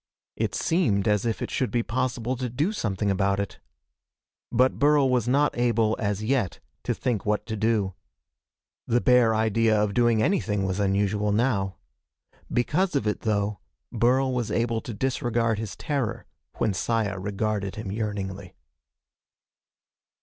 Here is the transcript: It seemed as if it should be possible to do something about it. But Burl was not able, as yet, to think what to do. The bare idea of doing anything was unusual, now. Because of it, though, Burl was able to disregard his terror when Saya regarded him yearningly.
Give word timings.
It 0.35 0.55
seemed 0.55 1.07
as 1.07 1.27
if 1.27 1.43
it 1.43 1.51
should 1.51 1.69
be 1.69 1.83
possible 1.83 2.35
to 2.35 2.49
do 2.49 2.71
something 2.73 3.11
about 3.11 3.39
it. 3.39 3.59
But 4.51 4.79
Burl 4.79 5.07
was 5.11 5.27
not 5.27 5.55
able, 5.55 5.95
as 5.99 6.23
yet, 6.23 6.57
to 6.85 6.95
think 6.95 7.23
what 7.23 7.45
to 7.45 7.55
do. 7.55 7.93
The 8.87 8.99
bare 8.99 9.35
idea 9.35 9.79
of 9.79 9.93
doing 9.93 10.23
anything 10.23 10.65
was 10.65 10.79
unusual, 10.79 11.31
now. 11.31 11.75
Because 12.51 12.95
of 12.95 13.05
it, 13.05 13.19
though, 13.21 13.59
Burl 13.91 14.33
was 14.33 14.49
able 14.49 14.81
to 14.81 14.93
disregard 14.95 15.59
his 15.59 15.75
terror 15.75 16.25
when 16.57 16.73
Saya 16.73 17.19
regarded 17.19 17.75
him 17.75 17.91
yearningly. 17.91 18.55